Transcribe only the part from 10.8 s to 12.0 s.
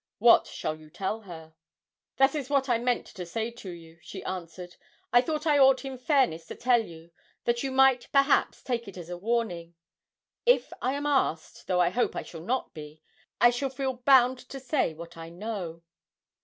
I am asked, though I